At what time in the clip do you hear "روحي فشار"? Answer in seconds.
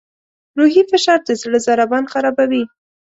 0.57-1.19